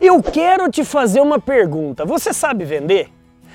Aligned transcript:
Eu 0.00 0.22
quero 0.22 0.70
te 0.70 0.82
fazer 0.82 1.20
uma 1.20 1.38
pergunta. 1.38 2.06
Você 2.06 2.32
sabe 2.32 2.64
vender? 2.64 3.08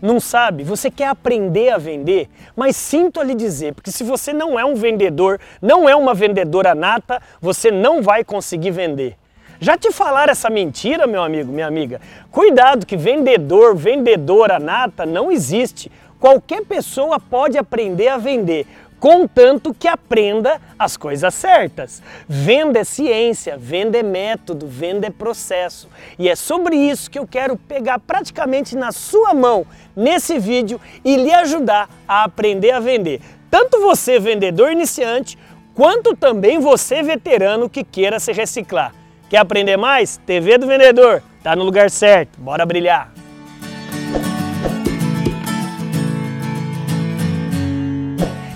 Não 0.00 0.20
sabe? 0.20 0.62
Você 0.62 0.88
quer 0.88 1.08
aprender 1.08 1.70
a 1.70 1.78
vender? 1.78 2.28
Mas 2.54 2.76
sinto 2.76 3.18
a 3.18 3.24
lhe 3.24 3.34
dizer, 3.34 3.74
porque 3.74 3.90
se 3.90 4.04
você 4.04 4.32
não 4.32 4.56
é 4.56 4.64
um 4.64 4.76
vendedor, 4.76 5.40
não 5.60 5.88
é 5.88 5.96
uma 5.96 6.14
vendedora 6.14 6.76
nata, 6.76 7.20
você 7.40 7.72
não 7.72 8.02
vai 8.02 8.22
conseguir 8.22 8.70
vender. 8.70 9.16
Já 9.58 9.76
te 9.76 9.90
falaram 9.90 10.30
essa 10.30 10.48
mentira, 10.48 11.08
meu 11.08 11.24
amigo, 11.24 11.50
minha 11.50 11.66
amiga? 11.66 12.00
Cuidado 12.30 12.86
que 12.86 12.96
vendedor, 12.96 13.74
vendedora 13.74 14.60
nata 14.60 15.04
não 15.04 15.32
existe. 15.32 15.90
Qualquer 16.20 16.64
pessoa 16.64 17.18
pode 17.18 17.58
aprender 17.58 18.06
a 18.06 18.16
vender 18.16 18.64
contanto 19.00 19.74
que 19.74 19.88
aprenda 19.88 20.60
as 20.78 20.96
coisas 20.96 21.34
certas. 21.34 22.02
Venda 22.28 22.80
é 22.80 22.84
ciência, 22.84 23.56
venda 23.56 23.98
é 23.98 24.02
método, 24.02 24.66
venda 24.66 25.06
é 25.06 25.10
processo. 25.10 25.88
E 26.18 26.28
é 26.28 26.36
sobre 26.36 26.76
isso 26.76 27.10
que 27.10 27.18
eu 27.18 27.26
quero 27.26 27.56
pegar 27.56 27.98
praticamente 27.98 28.76
na 28.76 28.92
sua 28.92 29.34
mão 29.34 29.66
nesse 29.96 30.38
vídeo 30.38 30.80
e 31.04 31.16
lhe 31.16 31.32
ajudar 31.32 31.88
a 32.06 32.24
aprender 32.24 32.70
a 32.70 32.80
vender. 32.80 33.20
Tanto 33.50 33.80
você, 33.80 34.18
vendedor 34.18 34.70
iniciante, 34.70 35.38
quanto 35.74 36.14
também 36.16 36.58
você, 36.58 37.02
veterano 37.02 37.68
que 37.68 37.82
queira 37.82 38.20
se 38.20 38.32
reciclar. 38.32 38.94
Quer 39.28 39.38
aprender 39.38 39.76
mais? 39.76 40.16
TV 40.26 40.58
do 40.58 40.66
Vendedor, 40.66 41.22
tá 41.42 41.54
no 41.54 41.64
lugar 41.64 41.90
certo. 41.90 42.40
Bora 42.40 42.64
brilhar! 42.64 43.17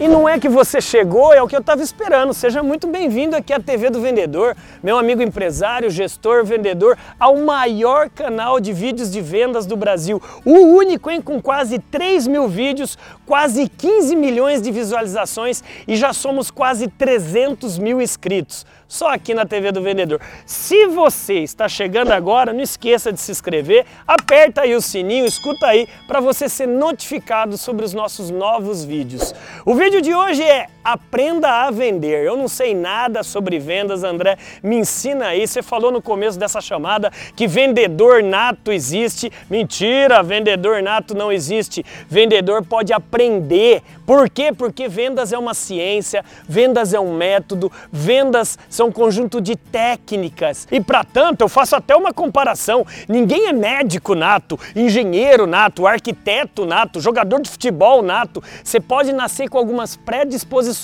E 0.00 0.06
não 0.06 0.28
é 0.28 0.38
que 0.38 0.48
você 0.48 0.80
chegou, 0.80 1.34
é 1.34 1.42
o 1.42 1.48
que 1.48 1.56
eu 1.56 1.60
estava 1.60 1.82
esperando. 1.82 2.32
Seja 2.32 2.62
muito 2.62 2.86
bem-vindo 2.86 3.34
aqui 3.34 3.52
à 3.52 3.58
TV 3.58 3.90
do 3.90 4.00
Vendedor, 4.00 4.56
meu 4.80 4.96
amigo 4.96 5.20
empresário, 5.20 5.90
gestor, 5.90 6.44
vendedor, 6.44 6.96
ao 7.18 7.36
maior 7.38 8.08
canal 8.08 8.60
de 8.60 8.72
vídeos 8.72 9.10
de 9.10 9.20
vendas 9.20 9.66
do 9.66 9.76
Brasil. 9.76 10.22
O 10.44 10.52
único, 10.52 11.10
hein? 11.10 11.20
Com 11.20 11.42
quase 11.42 11.80
3 11.80 12.28
mil 12.28 12.46
vídeos, 12.46 12.96
quase 13.26 13.68
15 13.68 14.14
milhões 14.14 14.62
de 14.62 14.70
visualizações 14.70 15.64
e 15.88 15.96
já 15.96 16.12
somos 16.12 16.48
quase 16.48 16.86
300 16.86 17.76
mil 17.76 18.00
inscritos 18.00 18.64
só 18.88 19.12
aqui 19.12 19.34
na 19.34 19.44
TV 19.44 19.70
do 19.70 19.82
Vendedor. 19.82 20.18
Se 20.46 20.86
você 20.86 21.40
está 21.40 21.68
chegando 21.68 22.10
agora, 22.10 22.52
não 22.54 22.62
esqueça 22.62 23.12
de 23.12 23.20
se 23.20 23.30
inscrever, 23.30 23.84
aperta 24.06 24.62
aí 24.62 24.74
o 24.74 24.80
sininho, 24.80 25.26
escuta 25.26 25.66
aí 25.66 25.86
para 26.06 26.20
você 26.20 26.48
ser 26.48 26.66
notificado 26.66 27.58
sobre 27.58 27.84
os 27.84 27.92
nossos 27.92 28.30
novos 28.30 28.82
vídeos. 28.82 29.34
O 29.66 29.74
vídeo 29.74 29.87
de 30.02 30.14
hoje 30.14 30.42
é 30.42 30.66
Aprenda 30.92 31.66
a 31.66 31.70
Vender. 31.70 32.24
Eu 32.24 32.34
não 32.34 32.48
sei 32.48 32.74
nada 32.74 33.22
sobre 33.22 33.58
vendas, 33.58 34.02
André, 34.02 34.38
me 34.62 34.76
ensina 34.76 35.26
aí. 35.26 35.46
Você 35.46 35.62
falou 35.62 35.92
no 35.92 36.00
começo 36.00 36.38
dessa 36.38 36.62
chamada 36.62 37.12
que 37.36 37.46
vendedor 37.46 38.22
nato 38.22 38.72
existe. 38.72 39.30
Mentira, 39.50 40.22
vendedor 40.22 40.82
nato 40.82 41.14
não 41.14 41.30
existe. 41.30 41.84
Vendedor 42.08 42.64
pode 42.64 42.94
aprender. 42.94 43.82
Por 44.06 44.30
quê? 44.30 44.50
Porque 44.50 44.88
vendas 44.88 45.30
é 45.30 45.36
uma 45.36 45.52
ciência, 45.52 46.24
vendas 46.48 46.94
é 46.94 47.00
um 47.00 47.14
método, 47.14 47.70
vendas 47.92 48.58
são 48.70 48.88
um 48.88 48.92
conjunto 48.92 49.42
de 49.42 49.56
técnicas. 49.56 50.66
E 50.72 50.80
para 50.80 51.04
tanto, 51.04 51.42
eu 51.42 51.48
faço 51.50 51.76
até 51.76 51.94
uma 51.94 52.14
comparação. 52.14 52.86
Ninguém 53.06 53.48
é 53.48 53.52
médico 53.52 54.14
nato, 54.14 54.58
engenheiro 54.74 55.46
nato, 55.46 55.86
arquiteto 55.86 56.64
nato, 56.64 56.98
jogador 56.98 57.42
de 57.42 57.50
futebol 57.50 58.00
nato. 58.00 58.42
Você 58.64 58.80
pode 58.80 59.12
nascer 59.12 59.50
com 59.50 59.58
algumas 59.58 59.94
predisposições, 59.94 60.77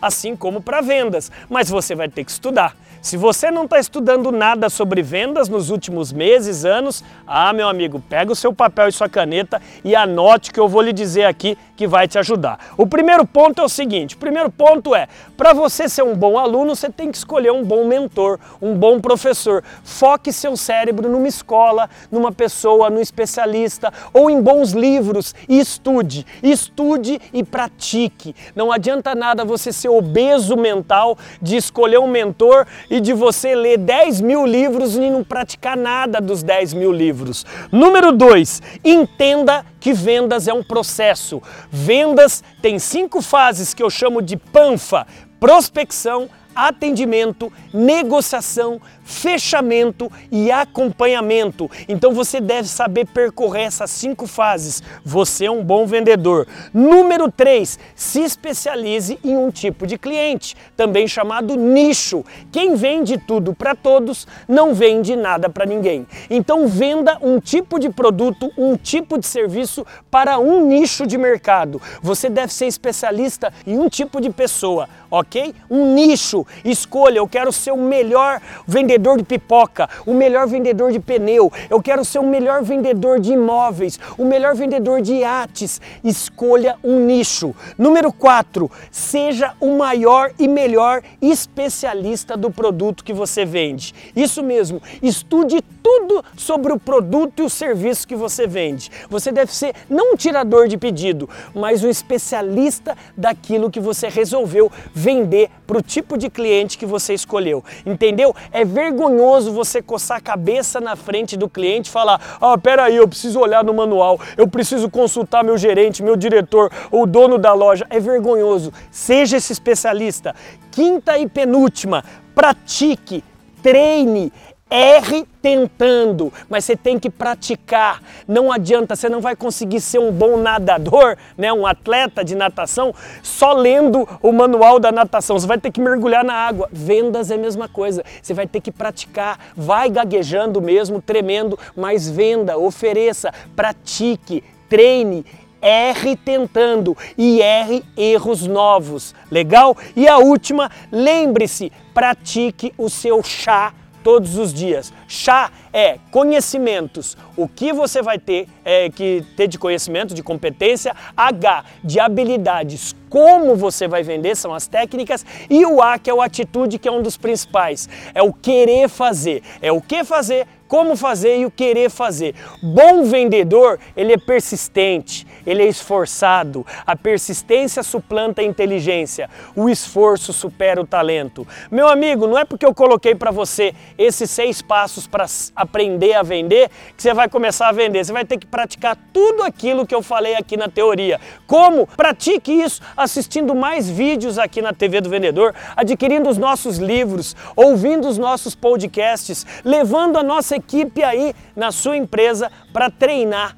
assim 0.00 0.34
como 0.36 0.60
para 0.60 0.80
vendas, 0.80 1.30
mas 1.48 1.68
você 1.68 1.94
vai 1.94 2.08
ter 2.08 2.24
que 2.24 2.30
estudar. 2.30 2.76
Se 3.04 3.18
você 3.18 3.50
não 3.50 3.64
está 3.64 3.78
estudando 3.78 4.32
nada 4.32 4.70
sobre 4.70 5.02
vendas 5.02 5.46
nos 5.46 5.68
últimos 5.68 6.10
meses, 6.10 6.64
anos, 6.64 7.04
ah, 7.26 7.52
meu 7.52 7.68
amigo, 7.68 8.02
pega 8.08 8.32
o 8.32 8.34
seu 8.34 8.50
papel 8.50 8.88
e 8.88 8.92
sua 8.92 9.10
caneta 9.10 9.60
e 9.84 9.94
anote 9.94 10.50
que 10.50 10.58
eu 10.58 10.66
vou 10.66 10.80
lhe 10.80 10.90
dizer 10.90 11.24
aqui 11.24 11.58
que 11.76 11.86
vai 11.86 12.06
te 12.06 12.18
ajudar. 12.18 12.58
O 12.76 12.86
primeiro 12.86 13.26
ponto 13.26 13.60
é 13.60 13.64
o 13.64 13.68
seguinte: 13.68 14.14
o 14.14 14.18
primeiro 14.18 14.50
ponto 14.50 14.94
é, 14.94 15.08
para 15.36 15.52
você 15.52 15.88
ser 15.88 16.02
um 16.02 16.14
bom 16.14 16.38
aluno, 16.38 16.74
você 16.74 16.90
tem 16.90 17.10
que 17.10 17.16
escolher 17.16 17.52
um 17.52 17.64
bom 17.64 17.86
mentor, 17.86 18.38
um 18.60 18.74
bom 18.74 19.00
professor. 19.00 19.62
Foque 19.82 20.32
seu 20.32 20.56
cérebro 20.56 21.08
numa 21.08 21.28
escola, 21.28 21.88
numa 22.10 22.32
pessoa, 22.32 22.90
num 22.90 23.00
especialista 23.00 23.92
ou 24.12 24.30
em 24.30 24.40
bons 24.40 24.72
livros 24.72 25.34
e 25.48 25.58
estude. 25.58 26.26
Estude 26.42 27.20
e 27.32 27.42
pratique. 27.42 28.34
Não 28.54 28.72
adianta 28.72 29.14
nada 29.14 29.44
você 29.44 29.72
ser 29.72 29.88
obeso 29.88 30.56
mental 30.56 31.18
de 31.40 31.56
escolher 31.56 31.98
um 31.98 32.06
mentor 32.06 32.66
e 32.88 33.00
de 33.00 33.12
você 33.12 33.54
ler 33.54 33.78
10 33.78 34.20
mil 34.20 34.46
livros 34.46 34.96
e 34.96 35.10
não 35.10 35.24
praticar 35.24 35.76
nada 35.76 36.20
dos 36.20 36.42
10 36.42 36.74
mil 36.74 36.92
livros. 36.92 37.44
Número 37.70 38.12
2, 38.12 38.62
entenda 38.84 39.64
que 39.84 39.92
vendas 39.92 40.48
é 40.48 40.52
um 40.54 40.62
processo. 40.62 41.42
Vendas 41.70 42.42
tem 42.62 42.78
cinco 42.78 43.20
fases 43.20 43.74
que 43.74 43.82
eu 43.82 43.90
chamo 43.90 44.22
de 44.22 44.34
PANFA: 44.34 45.06
prospecção, 45.38 46.30
atendimento, 46.54 47.52
negociação, 47.72 48.80
fechamento 49.02 50.10
e 50.30 50.50
acompanhamento. 50.50 51.70
Então 51.88 52.12
você 52.12 52.40
deve 52.40 52.68
saber 52.68 53.06
percorrer 53.06 53.64
essas 53.64 53.90
cinco 53.90 54.26
fases. 54.26 54.82
Você 55.04 55.46
é 55.46 55.50
um 55.50 55.62
bom 55.62 55.86
vendedor. 55.86 56.46
Número 56.72 57.30
3, 57.30 57.78
se 57.94 58.20
especialize 58.20 59.18
em 59.22 59.36
um 59.36 59.50
tipo 59.50 59.86
de 59.86 59.98
cliente, 59.98 60.56
também 60.76 61.06
chamado 61.06 61.54
nicho. 61.56 62.24
Quem 62.50 62.74
vende 62.74 63.18
tudo 63.18 63.54
para 63.54 63.74
todos 63.74 64.26
não 64.48 64.74
vende 64.74 65.14
nada 65.14 65.48
para 65.48 65.66
ninguém. 65.66 66.06
Então 66.30 66.66
venda 66.66 67.18
um 67.20 67.38
tipo 67.38 67.78
de 67.78 67.90
produto, 67.90 68.50
um 68.56 68.76
tipo 68.76 69.18
de 69.18 69.26
serviço 69.26 69.86
para 70.10 70.38
um 70.38 70.66
nicho 70.66 71.06
de 71.06 71.18
mercado. 71.18 71.80
Você 72.02 72.30
deve 72.30 72.52
ser 72.52 72.66
especialista 72.66 73.52
em 73.66 73.78
um 73.78 73.88
tipo 73.88 74.20
de 74.20 74.30
pessoa, 74.30 74.88
ok? 75.10 75.54
Um 75.70 75.94
nicho. 75.94 76.43
Escolha, 76.64 77.18
eu 77.18 77.28
quero 77.28 77.52
ser 77.52 77.72
o 77.72 77.76
melhor 77.76 78.40
vendedor 78.66 79.18
de 79.18 79.24
pipoca, 79.24 79.88
o 80.06 80.14
melhor 80.14 80.46
vendedor 80.46 80.92
de 80.92 81.00
pneu, 81.00 81.52
eu 81.68 81.82
quero 81.82 82.04
ser 82.04 82.18
o 82.18 82.26
melhor 82.26 82.62
vendedor 82.62 83.20
de 83.20 83.32
imóveis, 83.32 83.98
o 84.18 84.24
melhor 84.24 84.54
vendedor 84.54 85.00
de 85.00 85.14
iates. 85.14 85.80
Escolha 86.02 86.76
um 86.82 87.00
nicho. 87.00 87.54
Número 87.78 88.12
4, 88.12 88.70
seja 88.90 89.54
o 89.60 89.76
maior 89.76 90.32
e 90.38 90.48
melhor 90.48 91.02
especialista 91.20 92.36
do 92.36 92.50
produto 92.50 93.04
que 93.04 93.12
você 93.12 93.44
vende. 93.44 93.94
Isso 94.14 94.42
mesmo, 94.42 94.80
estude 95.02 95.62
tudo 95.82 96.24
sobre 96.36 96.72
o 96.72 96.78
produto 96.78 97.40
e 97.40 97.42
o 97.42 97.50
serviço 97.50 98.08
que 98.08 98.16
você 98.16 98.46
vende. 98.46 98.90
Você 99.10 99.30
deve 99.30 99.54
ser 99.54 99.74
não 99.88 100.14
um 100.14 100.16
tirador 100.16 100.66
de 100.66 100.78
pedido, 100.78 101.28
mas 101.54 101.84
um 101.84 101.90
especialista 101.90 102.96
daquilo 103.16 103.70
que 103.70 103.80
você 103.80 104.08
resolveu 104.08 104.72
vender 104.94 105.50
para 105.66 105.78
o 105.78 105.82
tipo 105.82 106.16
de 106.16 106.30
cliente 106.34 106.78
que 106.78 106.86
você 106.86 107.14
escolheu. 107.14 107.64
Entendeu? 107.86 108.34
É 108.52 108.64
ver 108.64 108.84
vergonhoso 108.84 109.52
você 109.52 109.80
coçar 109.80 110.18
a 110.18 110.20
cabeça 110.20 110.80
na 110.80 110.94
frente 110.94 111.36
do 111.36 111.48
cliente 111.48 111.88
e 111.88 111.92
falar: 111.92 112.20
ah, 112.40 112.58
peraí, 112.58 112.96
eu 112.96 113.08
preciso 113.08 113.40
olhar 113.40 113.64
no 113.64 113.72
manual, 113.72 114.20
eu 114.36 114.46
preciso 114.46 114.90
consultar 114.90 115.42
meu 115.42 115.56
gerente, 115.56 116.02
meu 116.02 116.16
diretor, 116.16 116.70
o 116.90 117.06
dono 117.06 117.38
da 117.38 117.52
loja. 117.52 117.86
É 117.88 117.98
vergonhoso. 117.98 118.72
Seja 118.90 119.36
esse 119.36 119.52
especialista. 119.52 120.34
Quinta 120.70 121.18
e 121.18 121.28
penúltima, 121.28 122.04
pratique, 122.34 123.24
treine, 123.62 124.32
Erre 124.76 125.24
tentando, 125.40 126.32
mas 126.48 126.64
você 126.64 126.74
tem 126.74 126.98
que 126.98 127.08
praticar. 127.08 128.02
Não 128.26 128.50
adianta, 128.50 128.96
você 128.96 129.08
não 129.08 129.20
vai 129.20 129.36
conseguir 129.36 129.80
ser 129.80 130.00
um 130.00 130.10
bom 130.10 130.36
nadador, 130.36 131.16
né, 131.38 131.52
um 131.52 131.64
atleta 131.64 132.24
de 132.24 132.34
natação, 132.34 132.92
só 133.22 133.52
lendo 133.52 134.08
o 134.20 134.32
manual 134.32 134.80
da 134.80 134.90
natação. 134.90 135.38
Você 135.38 135.46
vai 135.46 135.58
ter 135.58 135.70
que 135.70 135.80
mergulhar 135.80 136.24
na 136.24 136.34
água. 136.34 136.68
Vendas 136.72 137.30
é 137.30 137.36
a 137.36 137.38
mesma 137.38 137.68
coisa. 137.68 138.02
Você 138.20 138.34
vai 138.34 138.48
ter 138.48 138.60
que 138.60 138.72
praticar. 138.72 139.38
Vai 139.56 139.88
gaguejando 139.88 140.60
mesmo, 140.60 141.00
tremendo, 141.00 141.56
mas 141.76 142.10
venda, 142.10 142.58
ofereça, 142.58 143.32
pratique, 143.54 144.42
treine, 144.68 145.24
erre 145.62 146.16
tentando 146.16 146.96
e 147.16 147.40
erre 147.40 147.84
erros 147.96 148.44
novos. 148.44 149.14
Legal? 149.30 149.76
E 149.94 150.08
a 150.08 150.18
última, 150.18 150.68
lembre-se, 150.90 151.70
pratique 151.94 152.74
o 152.76 152.90
seu 152.90 153.22
chá 153.22 153.72
todos 154.04 154.36
os 154.38 154.52
dias. 154.54 154.92
Chá 155.08 155.50
é 155.72 155.98
conhecimentos. 156.12 157.16
O 157.36 157.48
que 157.48 157.72
você 157.72 158.02
vai 158.02 158.18
ter 158.18 158.46
é, 158.64 158.88
que 158.90 159.24
ter 159.36 159.48
de 159.48 159.58
conhecimento, 159.58 160.14
de 160.14 160.22
competência. 160.22 160.94
H, 161.16 161.64
de 161.82 161.98
habilidades. 161.98 162.94
Como 163.08 163.56
você 163.56 163.88
vai 163.88 164.02
vender, 164.02 164.36
são 164.36 164.52
as 164.52 164.66
técnicas. 164.66 165.24
E 165.48 165.64
o 165.64 165.80
A, 165.80 165.98
que 165.98 166.10
é 166.10 166.14
o 166.14 166.20
atitude, 166.20 166.78
que 166.78 166.86
é 166.86 166.92
um 166.92 167.02
dos 167.02 167.16
principais. 167.16 167.88
É 168.14 168.22
o 168.22 168.32
querer 168.32 168.88
fazer. 168.88 169.42
É 169.62 169.72
o 169.72 169.80
que 169.80 170.04
fazer, 170.04 170.46
como 170.68 170.96
fazer 170.96 171.38
e 171.38 171.46
o 171.46 171.50
querer 171.50 171.90
fazer. 171.90 172.34
Bom 172.62 173.04
vendedor, 173.04 173.78
ele 173.96 174.12
é 174.12 174.18
persistente, 174.18 175.26
ele 175.46 175.62
é 175.62 175.66
esforçado. 175.66 176.66
A 176.86 176.96
persistência 176.96 177.82
suplanta 177.82 178.40
a 178.40 178.44
inteligência, 178.44 179.28
o 179.54 179.68
esforço 179.68 180.32
supera 180.32 180.80
o 180.80 180.86
talento. 180.86 181.46
Meu 181.70 181.88
amigo, 181.88 182.26
não 182.26 182.38
é 182.38 182.44
porque 182.44 182.66
eu 182.66 182.74
coloquei 182.74 183.14
para 183.14 183.30
você 183.30 183.74
esses 183.98 184.30
seis 184.30 184.62
passos 184.62 185.06
para 185.06 185.26
aprender 185.54 186.14
a 186.14 186.22
vender 186.22 186.70
que 186.96 187.02
você 187.02 187.12
vai 187.14 187.28
começar 187.28 187.68
a 187.68 187.72
vender. 187.72 188.04
Você 188.04 188.12
vai 188.12 188.24
ter 188.24 188.38
que 188.38 188.46
praticar 188.46 188.96
tudo 189.12 189.42
aquilo 189.42 189.86
que 189.86 189.94
eu 189.94 190.02
falei 190.02 190.34
aqui 190.34 190.56
na 190.56 190.68
teoria. 190.68 191.20
Como? 191.46 191.86
Pratique 191.86 192.52
isso 192.52 192.80
assistindo 192.96 193.54
mais 193.54 193.88
vídeos 193.88 194.38
aqui 194.38 194.60
na 194.60 194.72
TV 194.72 195.00
do 195.00 195.08
Vendedor, 195.08 195.54
adquirindo 195.76 196.28
os 196.28 196.38
nossos 196.38 196.78
livros, 196.78 197.36
ouvindo 197.54 198.08
os 198.08 198.18
nossos 198.18 198.54
podcasts, 198.54 199.46
levando 199.64 200.16
a 200.16 200.22
nossa 200.22 200.53
equipe 200.54 201.02
aí 201.02 201.34
na 201.54 201.72
sua 201.72 201.96
empresa 201.96 202.50
para 202.72 202.90
treinar 202.90 203.56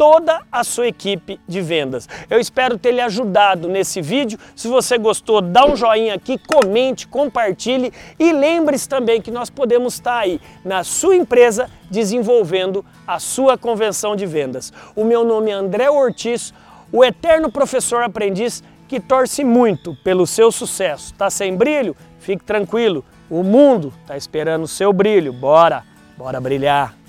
toda 0.00 0.40
a 0.50 0.64
sua 0.64 0.86
equipe 0.86 1.38
de 1.46 1.60
vendas. 1.60 2.08
Eu 2.30 2.40
espero 2.40 2.78
ter 2.78 2.90
lhe 2.90 3.02
ajudado 3.02 3.68
nesse 3.68 4.00
vídeo. 4.00 4.38
Se 4.56 4.66
você 4.66 4.96
gostou, 4.96 5.42
dá 5.42 5.66
um 5.66 5.76
joinha 5.76 6.14
aqui, 6.14 6.38
comente, 6.38 7.06
compartilhe 7.06 7.92
e 8.18 8.32
lembre-se 8.32 8.88
também 8.88 9.20
que 9.20 9.30
nós 9.30 9.50
podemos 9.50 9.92
estar 9.92 10.16
aí 10.20 10.40
na 10.64 10.82
sua 10.84 11.16
empresa 11.16 11.68
desenvolvendo 11.90 12.82
a 13.06 13.18
sua 13.18 13.58
convenção 13.58 14.16
de 14.16 14.24
vendas. 14.24 14.72
O 14.96 15.04
meu 15.04 15.22
nome 15.22 15.50
é 15.50 15.54
André 15.54 15.90
Ortiz, 15.90 16.54
o 16.90 17.04
eterno 17.04 17.52
professor 17.52 18.02
aprendiz 18.02 18.64
que 18.88 18.98
torce 18.98 19.44
muito 19.44 19.94
pelo 20.02 20.26
seu 20.26 20.50
sucesso. 20.50 21.12
Tá 21.12 21.28
sem 21.28 21.54
brilho? 21.54 21.94
Fique 22.18 22.42
tranquilo, 22.42 23.04
o 23.28 23.42
mundo 23.42 23.92
está 24.00 24.16
esperando 24.16 24.62
o 24.62 24.68
seu 24.68 24.94
brilho. 24.94 25.30
Bora, 25.30 25.84
bora 26.20 26.38
brilhar. 26.38 26.99